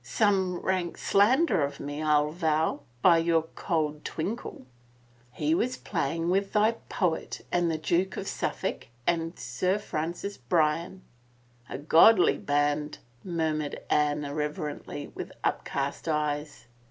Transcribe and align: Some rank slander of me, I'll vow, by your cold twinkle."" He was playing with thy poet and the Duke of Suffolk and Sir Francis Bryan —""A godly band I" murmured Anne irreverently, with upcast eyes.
Some 0.03 0.57
rank 0.61 0.97
slander 0.97 1.63
of 1.63 1.79
me, 1.79 2.01
I'll 2.01 2.31
vow, 2.31 2.79
by 3.03 3.19
your 3.19 3.43
cold 3.53 4.03
twinkle."" 4.03 4.65
He 5.31 5.53
was 5.53 5.77
playing 5.77 6.31
with 6.31 6.53
thy 6.53 6.71
poet 6.89 7.45
and 7.51 7.69
the 7.69 7.77
Duke 7.77 8.17
of 8.17 8.27
Suffolk 8.27 8.87
and 9.05 9.37
Sir 9.37 9.77
Francis 9.77 10.37
Bryan 10.37 11.03
—""A 11.69 11.77
godly 11.77 12.39
band 12.39 12.97
I" 13.23 13.27
murmured 13.27 13.79
Anne 13.91 14.23
irreverently, 14.25 15.11
with 15.13 15.31
upcast 15.43 16.07
eyes. 16.07 16.65